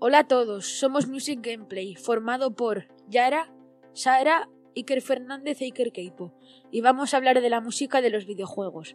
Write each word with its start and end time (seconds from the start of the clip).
Hola 0.00 0.20
a 0.20 0.28
todos, 0.28 0.78
somos 0.78 1.08
Music 1.08 1.40
Gameplay, 1.42 1.96
formado 1.96 2.54
por 2.54 2.86
Yara, 3.08 3.52
Sara, 3.94 4.48
Iker 4.76 5.02
Fernández 5.02 5.60
e 5.60 5.64
Iker 5.64 5.90
Keipo, 5.90 6.32
y 6.70 6.82
vamos 6.82 7.12
a 7.12 7.16
hablar 7.16 7.40
de 7.40 7.50
la 7.50 7.60
música 7.60 8.00
de 8.00 8.10
los 8.10 8.24
videojuegos. 8.24 8.94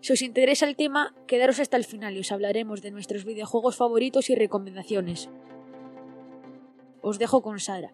Si 0.00 0.14
os 0.14 0.22
interesa 0.22 0.66
el 0.66 0.76
tema, 0.76 1.14
quedaros 1.26 1.60
hasta 1.60 1.76
el 1.76 1.84
final 1.84 2.16
y 2.16 2.20
os 2.20 2.32
hablaremos 2.32 2.80
de 2.80 2.90
nuestros 2.90 3.26
videojuegos 3.26 3.76
favoritos 3.76 4.30
y 4.30 4.34
recomendaciones. 4.34 5.28
Os 7.02 7.18
dejo 7.18 7.42
con 7.42 7.60
Sara. 7.60 7.92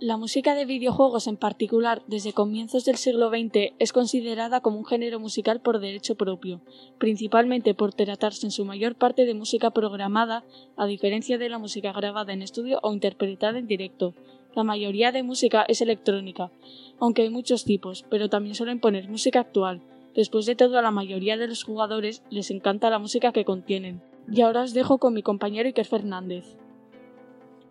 La 0.00 0.16
música 0.16 0.56
de 0.56 0.64
videojuegos 0.64 1.28
en 1.28 1.36
particular, 1.36 2.02
desde 2.08 2.32
comienzos 2.32 2.84
del 2.84 2.96
siglo 2.96 3.30
XX, 3.30 3.74
es 3.78 3.92
considerada 3.92 4.60
como 4.60 4.78
un 4.78 4.84
género 4.84 5.20
musical 5.20 5.60
por 5.60 5.78
derecho 5.78 6.16
propio, 6.16 6.60
principalmente 6.98 7.74
por 7.74 7.94
tratarse 7.94 8.44
en 8.44 8.50
su 8.50 8.64
mayor 8.64 8.96
parte 8.96 9.24
de 9.24 9.34
música 9.34 9.70
programada, 9.70 10.42
a 10.76 10.86
diferencia 10.86 11.38
de 11.38 11.48
la 11.48 11.58
música 11.58 11.92
grabada 11.92 12.32
en 12.32 12.42
estudio 12.42 12.80
o 12.82 12.92
interpretada 12.92 13.56
en 13.56 13.68
directo. 13.68 14.14
La 14.56 14.64
mayoría 14.64 15.12
de 15.12 15.22
música 15.22 15.64
es 15.68 15.80
electrónica, 15.80 16.50
aunque 16.98 17.22
hay 17.22 17.30
muchos 17.30 17.64
tipos, 17.64 18.04
pero 18.10 18.28
también 18.28 18.56
suelen 18.56 18.80
poner 18.80 19.08
música 19.08 19.40
actual. 19.40 19.80
Después 20.16 20.44
de 20.44 20.56
todo, 20.56 20.76
a 20.76 20.82
la 20.82 20.90
mayoría 20.90 21.36
de 21.36 21.46
los 21.46 21.62
jugadores 21.62 22.24
les 22.30 22.50
encanta 22.50 22.90
la 22.90 22.98
música 22.98 23.30
que 23.30 23.44
contienen. 23.44 24.02
Y 24.28 24.40
ahora 24.40 24.62
os 24.62 24.74
dejo 24.74 24.98
con 24.98 25.14
mi 25.14 25.22
compañero 25.22 25.68
Iker 25.68 25.86
Fernández. 25.86 26.56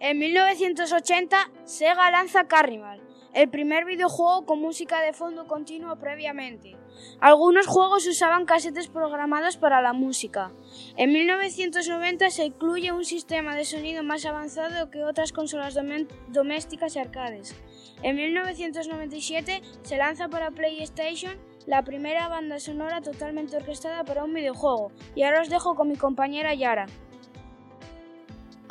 En 0.03 0.17
1980, 0.17 1.49
Sega 1.63 2.11
lanza 2.11 2.43
Carnival, 2.49 3.01
el 3.33 3.49
primer 3.49 3.85
videojuego 3.85 4.45
con 4.45 4.59
música 4.59 4.99
de 4.99 5.13
fondo 5.13 5.47
continua 5.47 5.95
previamente. 5.95 6.75
Algunos 7.21 7.67
juegos 7.67 8.05
usaban 8.05 8.43
casetes 8.43 8.89
programados 8.89 9.55
para 9.55 9.81
la 9.81 9.93
música. 9.93 10.51
En 10.97 11.13
1990 11.13 12.31
se 12.31 12.43
incluye 12.43 12.91
un 12.91 13.05
sistema 13.05 13.55
de 13.55 13.63
sonido 13.63 14.03
más 14.03 14.25
avanzado 14.25 14.91
que 14.91 15.05
otras 15.05 15.31
consolas 15.31 15.79
domésticas 16.27 16.97
y 16.97 16.99
arcades. 16.99 17.55
En 18.01 18.17
1997 18.17 19.61
se 19.83 19.97
lanza 19.97 20.27
para 20.27 20.51
PlayStation 20.51 21.37
la 21.65 21.85
primera 21.85 22.27
banda 22.27 22.59
sonora 22.59 22.99
totalmente 22.99 23.55
orquestada 23.55 24.03
para 24.03 24.25
un 24.25 24.33
videojuego. 24.33 24.91
Y 25.15 25.23
ahora 25.23 25.43
os 25.43 25.49
dejo 25.49 25.75
con 25.75 25.87
mi 25.87 25.95
compañera 25.95 26.53
Yara. 26.53 26.87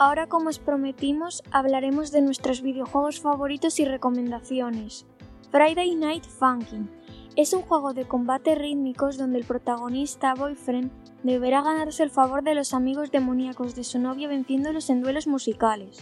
Ahora, 0.05 0.27
como 0.27 0.49
os 0.49 0.59
prometimos, 0.59 1.45
hablaremos 1.53 2.11
de 2.11 2.23
nuestros 2.23 2.61
videojuegos 2.61 3.21
favoritos 3.21 3.79
y 3.79 3.85
recomendaciones. 3.85 5.07
Friday 5.53 5.95
Night 5.95 6.25
Funkin' 6.25 6.91
es 7.37 7.53
un 7.53 7.63
juego 7.63 7.95
de 7.95 8.09
combate 8.09 8.57
rítmicos 8.57 9.17
donde 9.17 9.39
el 9.39 9.45
protagonista, 9.45 10.35
Boyfriend, 10.35 10.91
deberá 11.23 11.63
ganarse 11.63 12.03
el 12.03 12.11
favor 12.11 12.43
de 12.43 12.57
los 12.57 12.75
amigos 12.75 13.13
demoníacos 13.13 13.77
de 13.77 13.85
su 13.85 14.01
novia 14.01 14.27
venciéndolos 14.27 14.91
en 14.91 15.03
duelos 15.03 15.29
musicales. 15.29 16.01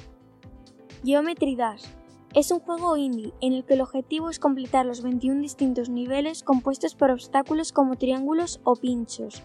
Geometry 1.04 1.54
Dash 1.54 1.84
es 2.32 2.50
un 2.52 2.60
juego 2.60 2.96
indie 2.96 3.34
en 3.42 3.52
el 3.52 3.66
que 3.66 3.74
el 3.74 3.82
objetivo 3.82 4.30
es 4.30 4.38
completar 4.38 4.86
los 4.86 5.02
21 5.02 5.42
distintos 5.42 5.90
niveles 5.90 6.42
compuestos 6.42 6.94
por 6.94 7.10
obstáculos 7.10 7.70
como 7.70 7.96
triángulos 7.96 8.62
o 8.64 8.76
pinchos 8.76 9.42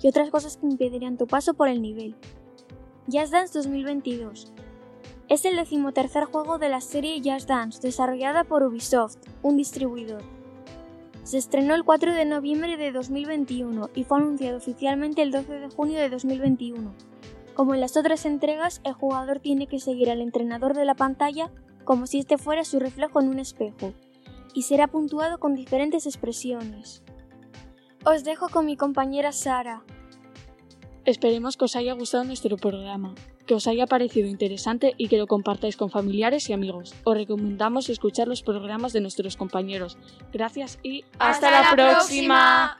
y 0.00 0.08
otras 0.08 0.30
cosas 0.30 0.56
que 0.56 0.66
impedirían 0.66 1.18
tu 1.18 1.26
paso 1.26 1.52
por 1.52 1.68
el 1.68 1.82
nivel. 1.82 2.16
Just 3.10 3.32
Dance 3.32 3.58
2022. 3.58 4.52
Es 5.30 5.46
el 5.46 5.56
decimotercer 5.56 6.24
juego 6.24 6.58
de 6.58 6.68
la 6.68 6.82
serie 6.82 7.22
Just 7.24 7.48
Dance, 7.48 7.80
desarrollada 7.80 8.44
por 8.44 8.62
Ubisoft, 8.62 9.16
un 9.40 9.56
distribuidor. 9.56 10.20
Se 11.22 11.38
estrenó 11.38 11.74
el 11.74 11.84
4 11.84 12.12
de 12.12 12.26
noviembre 12.26 12.76
de 12.76 12.92
2021 12.92 13.88
y 13.94 14.04
fue 14.04 14.18
anunciado 14.18 14.58
oficialmente 14.58 15.22
el 15.22 15.30
12 15.30 15.54
de 15.54 15.68
junio 15.70 15.98
de 15.98 16.10
2021. 16.10 16.92
Como 17.54 17.74
en 17.74 17.80
las 17.80 17.96
otras 17.96 18.26
entregas, 18.26 18.82
el 18.84 18.92
jugador 18.92 19.40
tiene 19.40 19.68
que 19.68 19.80
seguir 19.80 20.10
al 20.10 20.20
entrenador 20.20 20.74
de 20.74 20.84
la 20.84 20.94
pantalla 20.94 21.50
como 21.84 22.06
si 22.06 22.18
este 22.18 22.36
fuera 22.36 22.62
su 22.62 22.78
reflejo 22.78 23.22
en 23.22 23.28
un 23.28 23.38
espejo, 23.38 23.94
y 24.52 24.64
será 24.64 24.86
puntuado 24.86 25.38
con 25.38 25.54
diferentes 25.54 26.04
expresiones. 26.04 27.02
Os 28.04 28.22
dejo 28.24 28.50
con 28.50 28.66
mi 28.66 28.76
compañera 28.76 29.32
Sara, 29.32 29.82
Esperemos 31.08 31.56
que 31.56 31.64
os 31.64 31.74
haya 31.74 31.94
gustado 31.94 32.24
nuestro 32.24 32.58
programa, 32.58 33.14
que 33.46 33.54
os 33.54 33.66
haya 33.66 33.86
parecido 33.86 34.28
interesante 34.28 34.92
y 34.98 35.08
que 35.08 35.16
lo 35.16 35.26
compartáis 35.26 35.78
con 35.78 35.88
familiares 35.88 36.50
y 36.50 36.52
amigos. 36.52 36.94
Os 37.04 37.16
recomendamos 37.16 37.88
escuchar 37.88 38.28
los 38.28 38.42
programas 38.42 38.92
de 38.92 39.00
nuestros 39.00 39.38
compañeros. 39.38 39.96
Gracias 40.34 40.78
y 40.82 41.06
hasta, 41.18 41.50
la, 41.50 41.70
próxima. 41.72 42.78